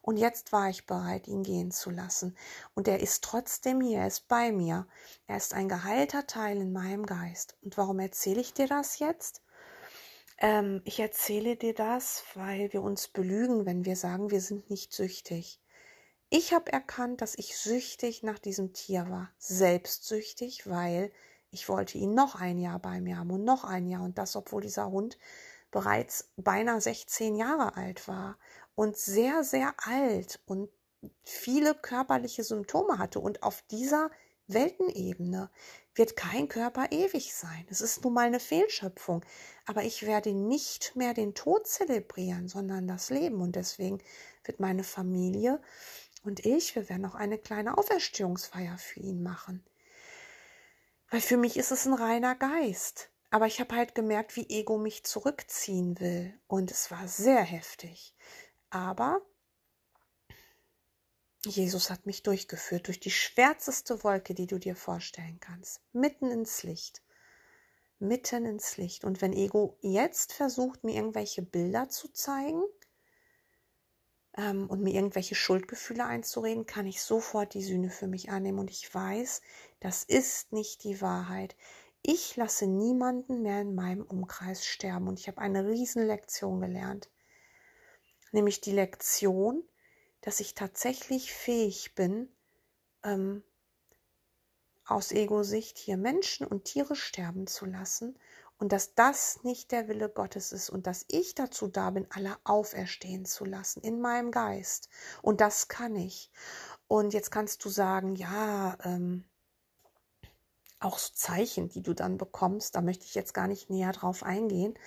[0.02, 2.36] Und jetzt war ich bereit, ihn gehen zu lassen.
[2.76, 4.88] Und er ist trotzdem hier, er ist bei mir.
[5.28, 7.58] Er ist ein geheilter Teil in meinem Geist.
[7.62, 9.42] Und warum erzähle ich dir das jetzt?
[10.40, 14.94] Ähm, ich erzähle dir das, weil wir uns belügen, wenn wir sagen, wir sind nicht
[14.94, 15.60] süchtig.
[16.30, 21.12] Ich habe erkannt, dass ich süchtig nach diesem Tier war, selbstsüchtig, weil
[21.52, 24.04] ich wollte ihn noch ein Jahr bei mir haben und noch ein Jahr.
[24.04, 25.18] Und das, obwohl dieser Hund
[25.72, 28.38] bereits beinahe 16 Jahre alt war
[28.76, 30.70] und sehr, sehr alt und
[31.24, 33.20] viele körperliche Symptome hatte.
[33.20, 34.12] Und auf dieser
[34.48, 35.50] Weltenebene
[35.96, 37.66] wird kein Körper ewig sein.
[37.70, 39.26] Es ist nun mal eine Fehlschöpfung.
[39.66, 43.42] Aber ich werde nicht mehr den Tod zelebrieren, sondern das Leben.
[43.42, 44.00] Und deswegen
[44.44, 45.62] wird meine Familie
[46.28, 49.66] und ich, wir werden auch eine kleine Auferstehungsfeier für ihn machen.
[51.10, 53.10] Weil für mich ist es ein reiner Geist.
[53.30, 56.38] Aber ich habe halt gemerkt, wie Ego mich zurückziehen will.
[56.48, 58.14] Und es war sehr heftig.
[58.70, 59.22] Aber
[61.48, 65.82] Jesus hat mich durchgeführt durch die schwärzeste Wolke, die du dir vorstellen kannst.
[65.94, 67.02] Mitten ins Licht.
[68.00, 69.04] Mitten ins Licht.
[69.04, 72.64] Und wenn Ego jetzt versucht, mir irgendwelche Bilder zu zeigen,
[74.38, 78.70] ähm, und mir irgendwelche Schuldgefühle einzureden, kann ich sofort die Sühne für mich annehmen und
[78.70, 79.42] ich weiß,
[79.80, 81.56] das ist nicht die Wahrheit.
[82.04, 87.10] Ich lasse niemanden mehr in meinem Umkreis sterben und ich habe eine Riesenlektion gelernt.
[88.32, 89.64] Nämlich die Lektion,
[90.22, 92.30] dass ich tatsächlich fähig bin,
[93.04, 93.44] ähm,
[94.86, 98.18] aus Ego-Sicht hier Menschen und Tiere sterben zu lassen
[98.58, 102.38] und dass das nicht der Wille Gottes ist und dass ich dazu da bin, alle
[102.44, 104.90] auferstehen zu lassen in meinem Geist.
[105.22, 106.32] Und das kann ich.
[106.88, 109.26] Und jetzt kannst du sagen, ja, ähm,
[110.80, 114.24] auch so Zeichen, die du dann bekommst, da möchte ich jetzt gar nicht näher drauf
[114.24, 114.78] eingehen.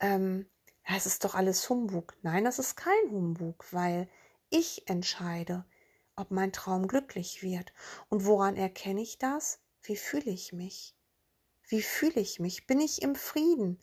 [0.00, 0.46] Ähm,
[0.84, 2.14] es ist doch alles Humbug.
[2.22, 4.08] Nein, das ist kein Humbug, weil
[4.50, 5.64] ich entscheide,
[6.16, 7.72] ob mein Traum glücklich wird.
[8.08, 9.58] Und woran erkenne ich das?
[9.82, 10.94] Wie fühle ich mich?
[11.68, 12.68] Wie fühle ich mich?
[12.68, 13.80] Bin ich im Frieden?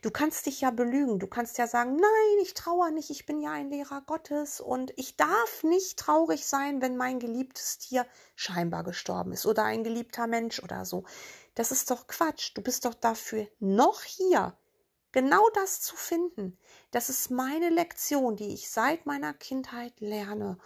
[0.00, 1.18] Du kannst dich ja belügen.
[1.18, 3.10] Du kannst ja sagen, nein, ich trauere nicht.
[3.10, 7.76] Ich bin ja ein Lehrer Gottes und ich darf nicht traurig sein, wenn mein geliebtes
[7.76, 11.04] Tier scheinbar gestorben ist oder ein geliebter Mensch oder so.
[11.54, 12.52] Das ist doch Quatsch.
[12.54, 14.56] Du bist doch dafür noch hier,
[15.16, 16.58] genau das zu finden.
[16.90, 20.58] Das ist meine Lektion, die ich seit meiner Kindheit lerne.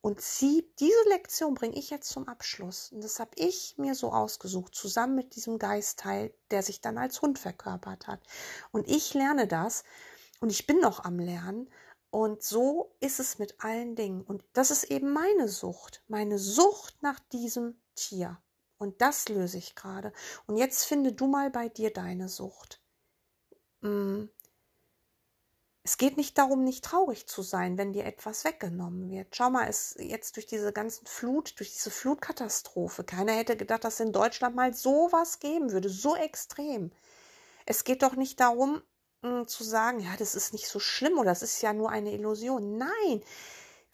[0.00, 2.92] Und sie, diese Lektion bringe ich jetzt zum Abschluss.
[2.92, 7.20] Und das habe ich mir so ausgesucht, zusammen mit diesem Geistteil, der sich dann als
[7.20, 8.20] Hund verkörpert hat.
[8.70, 9.82] Und ich lerne das
[10.38, 11.68] und ich bin noch am Lernen.
[12.10, 14.22] Und so ist es mit allen Dingen.
[14.22, 18.40] Und das ist eben meine Sucht, meine Sucht nach diesem Tier.
[18.78, 20.12] Und das löse ich gerade.
[20.46, 22.85] Und jetzt finde du mal bei dir deine Sucht.
[23.86, 24.28] Hm,
[25.84, 29.36] es geht nicht darum, nicht traurig zu sein, wenn dir etwas weggenommen wird.
[29.36, 34.00] Schau mal, es jetzt durch diese ganzen Flut, durch diese Flutkatastrophe, keiner hätte gedacht, dass
[34.00, 36.90] in Deutschland mal sowas geben würde, so extrem.
[37.66, 38.82] Es geht doch nicht darum,
[39.22, 41.90] mh, hm, zu sagen, ja, das ist nicht so schlimm oder das ist ja nur
[41.90, 42.78] eine Illusion.
[42.78, 43.22] Nein,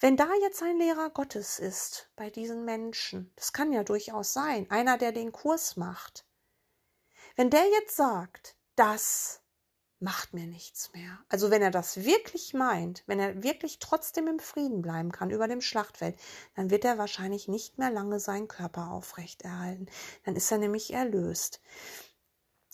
[0.01, 4.71] wenn da jetzt ein Lehrer Gottes ist bei diesen Menschen, das kann ja durchaus sein,
[4.71, 6.25] einer, der den Kurs macht,
[7.37, 9.42] wenn der jetzt sagt, das
[10.03, 11.19] macht mir nichts mehr.
[11.29, 15.49] Also wenn er das wirklich meint, wenn er wirklich trotzdem im Frieden bleiben kann über
[15.49, 16.17] dem Schlachtfeld,
[16.57, 19.87] dann wird er wahrscheinlich nicht mehr lange seinen Körper aufrechterhalten.
[20.25, 21.61] Dann ist er nämlich erlöst.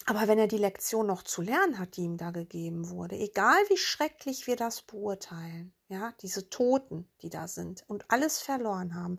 [0.06, 3.58] Aber wenn er die Lektion noch zu lernen hat, die ihm da gegeben wurde, egal
[3.68, 9.18] wie schrecklich wir das beurteilen, ja, diese Toten, die da sind und alles verloren haben,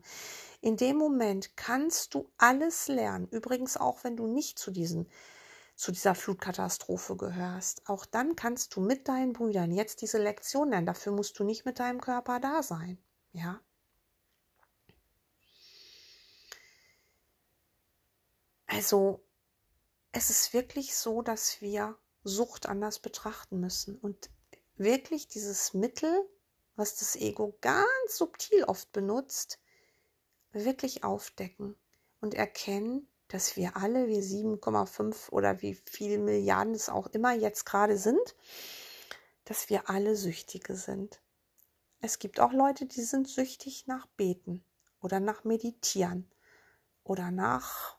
[0.62, 3.28] in dem Moment kannst du alles lernen.
[3.30, 5.08] Übrigens auch, wenn du nicht zu diesen
[5.80, 7.88] zu dieser Flutkatastrophe gehörst.
[7.88, 10.86] Auch dann kannst du mit deinen Brüdern jetzt diese Lektion lernen.
[10.86, 13.02] Dafür musst du nicht mit deinem Körper da sein.
[13.32, 13.62] Ja.
[18.68, 19.24] Also
[20.12, 24.30] es ist wirklich so, dass wir Sucht anders betrachten müssen und
[24.76, 26.28] wirklich dieses Mittel,
[26.76, 29.60] was das Ego ganz subtil oft benutzt,
[30.52, 31.78] wirklich aufdecken
[32.20, 37.66] und erkennen, dass wir alle, wie 7,5 oder wie viele Milliarden es auch immer jetzt
[37.66, 38.36] gerade sind,
[39.46, 41.22] dass wir alle Süchtige sind.
[42.02, 44.64] Es gibt auch Leute, die sind süchtig nach Beten
[45.02, 46.30] oder nach Meditieren
[47.04, 47.98] oder nach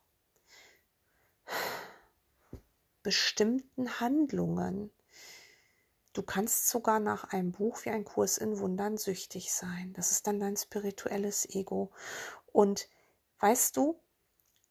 [3.03, 4.91] bestimmten Handlungen.
[6.13, 9.93] Du kannst sogar nach einem Buch wie ein Kurs in Wundern süchtig sein.
[9.93, 11.93] Das ist dann dein spirituelles Ego.
[12.53, 12.89] Und
[13.39, 14.01] weißt du,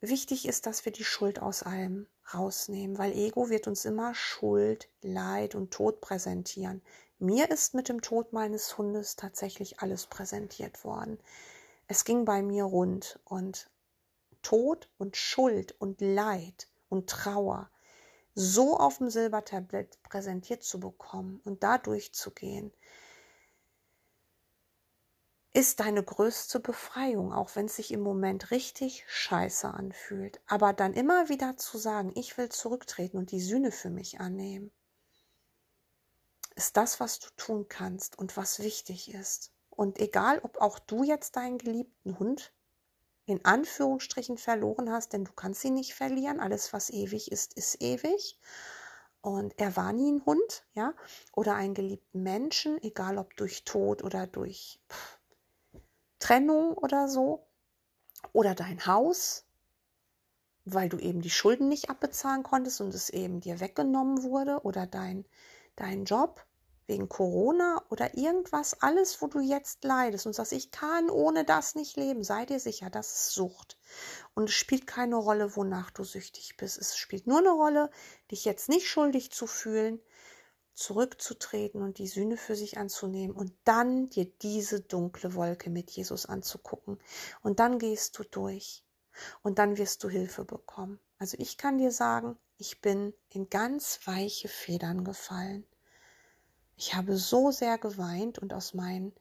[0.01, 4.89] wichtig ist, dass wir die Schuld aus allem rausnehmen, weil Ego wird uns immer Schuld,
[5.01, 6.81] Leid und Tod präsentieren.
[7.17, 11.19] Mir ist mit dem Tod meines Hundes tatsächlich alles präsentiert worden.
[11.87, 13.69] Es ging bei mir rund und
[14.41, 17.69] Tod und Schuld und Leid und Trauer
[18.35, 22.71] so auf dem Silbertablett präsentiert zu bekommen und da durchzugehen,
[25.53, 30.39] ist deine größte Befreiung, auch wenn es sich im Moment richtig scheiße anfühlt.
[30.45, 34.71] Aber dann immer wieder zu sagen, ich will zurücktreten und die Sühne für mich annehmen,
[36.55, 39.51] ist das, was du tun kannst und was wichtig ist.
[39.69, 42.53] Und egal, ob auch du jetzt deinen geliebten Hund
[43.25, 46.39] in Anführungsstrichen verloren hast, denn du kannst sie nicht verlieren.
[46.39, 48.39] Alles, was ewig ist, ist ewig.
[49.21, 50.93] Und er war nie ein Hund, ja,
[51.33, 55.18] oder einen geliebten Menschen, egal ob durch Tod oder durch pff,
[56.19, 57.45] Trennung oder so,
[58.33, 59.45] oder dein Haus,
[60.65, 64.85] weil du eben die Schulden nicht abbezahlen konntest und es eben dir weggenommen wurde, oder
[64.85, 65.25] dein,
[65.75, 66.45] dein Job
[66.89, 71.75] wegen Corona oder irgendwas, alles, wo du jetzt leidest und sagst, ich kann ohne das
[71.75, 73.77] nicht leben, sei dir sicher, das ist Sucht.
[74.33, 76.79] Und es spielt keine Rolle, wonach du süchtig bist.
[76.79, 77.91] Es spielt nur eine Rolle,
[78.31, 80.01] dich jetzt nicht schuldig zu fühlen,
[80.79, 86.25] zurückzutreten und die Sühne für sich anzunehmen und dann dir diese dunkle Wolke mit Jesus
[86.25, 86.97] anzugucken.
[87.41, 88.83] Und dann gehst du durch
[89.41, 90.99] und dann wirst du Hilfe bekommen.
[91.17, 95.65] Also ich kann dir sagen, ich bin in ganz weiche Federn gefallen.
[96.77, 99.13] Ich habe so sehr geweint und aus meinen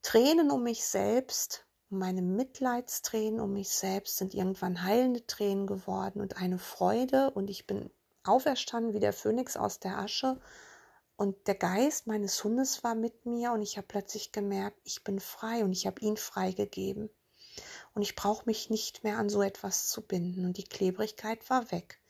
[0.00, 6.38] Tränen um mich selbst, meine Mitleidstränen um mich selbst sind irgendwann heilende Tränen geworden und
[6.38, 7.90] eine Freude und ich bin
[8.24, 10.40] auferstanden wie der Phönix aus der Asche
[11.20, 15.20] und der Geist meines Hundes war mit mir und ich habe plötzlich gemerkt, ich bin
[15.20, 17.10] frei und ich habe ihn freigegeben.
[17.92, 21.70] Und ich brauche mich nicht mehr an so etwas zu binden und die Klebrigkeit war
[21.72, 22.00] weg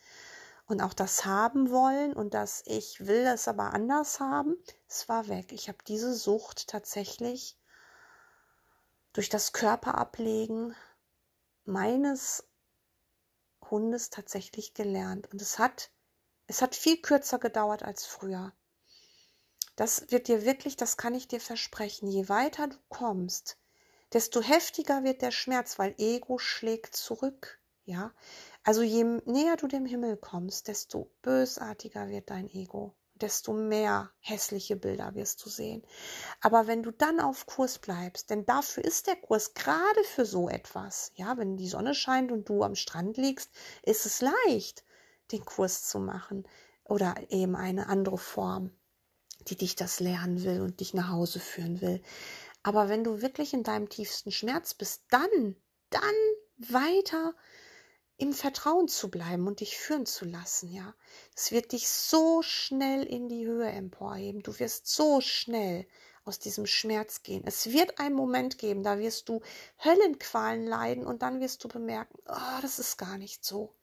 [0.68, 5.26] und auch das haben wollen und das ich will es aber anders haben, es war
[5.26, 5.50] weg.
[5.50, 7.58] Ich habe diese Sucht tatsächlich
[9.12, 10.76] durch das Körperablegen
[11.64, 12.44] meines
[13.72, 15.90] Hundes tatsächlich gelernt und es hat
[16.46, 18.52] es hat viel kürzer gedauert als früher.
[19.80, 23.56] Das wird dir wirklich, das kann ich dir versprechen, je weiter du kommst,
[24.12, 27.58] desto heftiger wird der Schmerz, weil Ego schlägt zurück.
[27.86, 28.12] Ja,
[28.62, 34.76] also je näher du dem Himmel kommst, desto bösartiger wird dein Ego, desto mehr hässliche
[34.76, 35.82] Bilder wirst du sehen.
[36.42, 40.50] Aber wenn du dann auf Kurs bleibst, denn dafür ist der Kurs gerade für so
[40.50, 41.10] etwas.
[41.14, 43.50] Ja, wenn die Sonne scheint und du am Strand liegst,
[43.82, 44.84] ist es leicht,
[45.32, 46.46] den Kurs zu machen
[46.84, 48.72] oder eben eine andere Form,
[49.50, 52.02] die dich das lernen will und dich nach Hause führen will.
[52.62, 55.56] Aber wenn du wirklich in deinem tiefsten Schmerz bist, dann,
[55.90, 56.00] dann
[56.56, 57.34] weiter
[58.16, 60.94] im Vertrauen zu bleiben und dich führen zu lassen, ja.
[61.34, 64.42] Es wird dich so schnell in die Höhe emporheben.
[64.42, 65.86] Du wirst so schnell
[66.24, 67.42] aus diesem Schmerz gehen.
[67.46, 69.40] Es wird einen Moment geben, da wirst du
[69.82, 73.74] Höllenqualen leiden und dann wirst du bemerken, oh, das ist gar nicht so.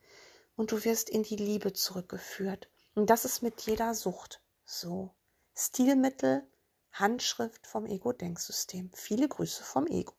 [0.56, 2.69] Und du wirst in die Liebe zurückgeführt.
[2.93, 5.16] Und das ist mit jeder Sucht so.
[5.58, 6.47] Stilmittel,
[6.91, 8.91] Handschrift vom Ego-Denksystem.
[8.93, 10.14] Viele Grüße vom Ego.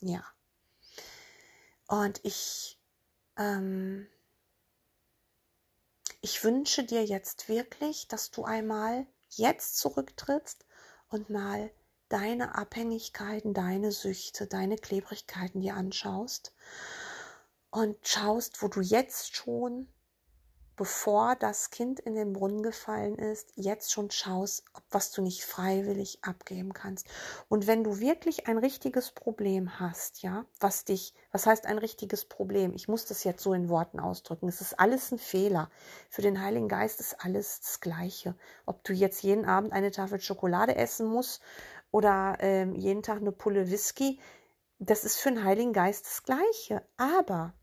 [0.00, 0.24] Ja.
[1.88, 2.78] Und ich
[3.36, 4.06] ähm,
[6.24, 10.64] ich wünsche dir jetzt wirklich, dass du einmal jetzt zurücktrittst
[11.08, 11.70] und mal
[12.08, 16.54] deine Abhängigkeiten, deine Süchte, deine Klebrigkeiten dir anschaust
[17.70, 19.86] und schaust, wo du jetzt schon
[20.76, 25.44] bevor das Kind in den Brunnen gefallen ist, jetzt schon schaust, ob was du nicht
[25.44, 27.06] freiwillig abgeben kannst.
[27.48, 32.24] Und wenn du wirklich ein richtiges Problem hast, ja, was dich, was heißt ein richtiges
[32.24, 32.74] Problem?
[32.74, 34.48] Ich muss das jetzt so in Worten ausdrücken.
[34.48, 35.70] Es ist alles ein Fehler.
[36.10, 38.34] Für den Heiligen Geist ist alles das Gleiche.
[38.66, 41.40] Ob du jetzt jeden Abend eine Tafel Schokolade essen musst
[41.92, 44.18] oder ähm, jeden Tag eine Pulle Whisky,
[44.80, 46.82] das ist für den Heiligen Geist das Gleiche.
[46.96, 47.54] Aber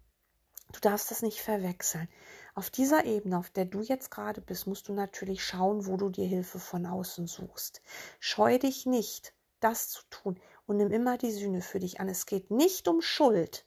[0.71, 2.07] du darfst das nicht verwechseln.
[2.53, 6.09] Auf dieser Ebene, auf der du jetzt gerade bist, musst du natürlich schauen, wo du
[6.09, 7.81] dir Hilfe von außen suchst.
[8.19, 12.09] Scheu dich nicht, das zu tun und nimm immer die Sühne für dich an.
[12.09, 13.65] Es geht nicht um Schuld.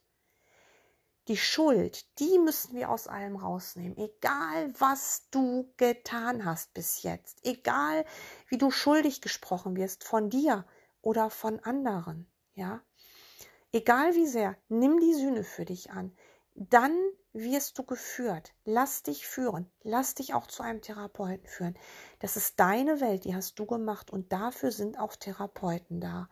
[1.29, 3.97] Die Schuld, die müssen wir aus allem rausnehmen.
[3.97, 7.39] Egal, was du getan hast bis jetzt.
[7.47, 8.05] Egal,
[8.49, 10.67] wie du schuldig gesprochen wirst von dir
[11.01, 12.31] oder von anderen.
[12.55, 12.83] Ja.
[13.73, 16.15] Egal wie sehr, nimm die Sühne für dich an.
[16.55, 16.97] Dann
[17.33, 18.55] wirst du geführt.
[18.65, 19.71] Lass dich führen.
[19.83, 21.77] Lass dich auch zu einem Therapeuten führen.
[22.21, 26.29] Das ist deine Welt, die hast du gemacht und dafür sind auch Therapeuten da.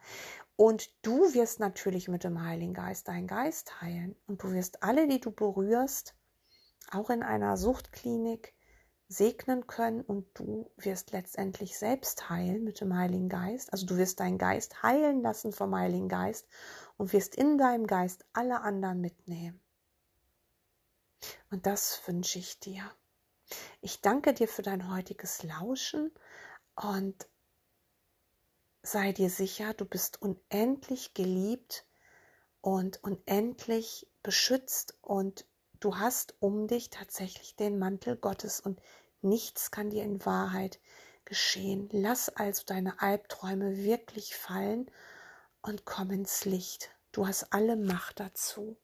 [0.55, 4.15] Und du wirst natürlich mit dem Heiligen Geist deinen Geist heilen.
[4.27, 6.15] Und du wirst alle, die du berührst,
[6.93, 8.55] auch in einer Suchtklinik
[9.09, 13.73] segnen können und du wirst letztendlich selbst heilen mit dem Heiligen Geist.
[13.73, 16.47] Also du wirst deinen Geist heilen lassen vom Heiligen Geist
[16.97, 19.62] und wirst in deinem Geist alle anderen mitnehmen.
[21.51, 22.91] Und das wünsche ich dir.
[23.81, 26.11] Ich danke dir für dein heutiges Lauschen
[26.75, 27.29] und
[28.83, 31.87] sei dir sicher, du bist unendlich geliebt
[32.61, 35.47] und unendlich beschützt und
[35.81, 38.81] du hast um dich tatsächlich den Mantel Gottes und
[39.21, 40.81] nichts kann dir in Wahrheit
[41.25, 41.89] geschehen.
[41.93, 44.91] Lass also deine Albträume wirklich fallen
[45.61, 46.91] und komm ins Licht.
[47.13, 48.77] Du hast alle Macht dazu.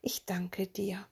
[0.00, 1.06] Ich danke dir.